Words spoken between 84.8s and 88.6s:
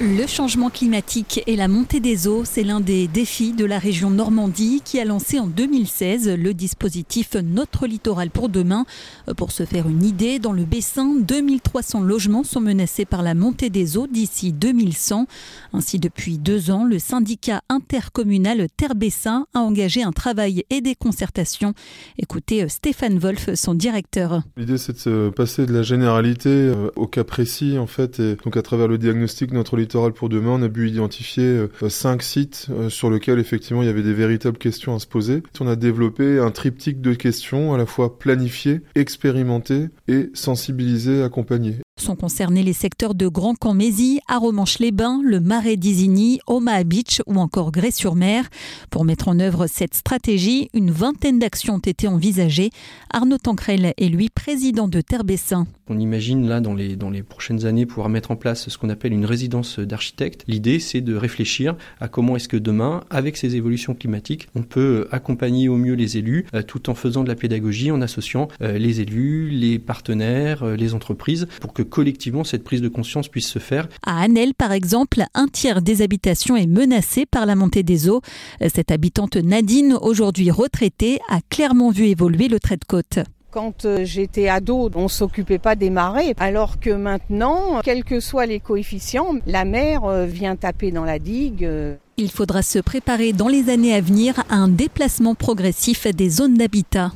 on s'occupait pas des marées, alors que maintenant, quels que soient les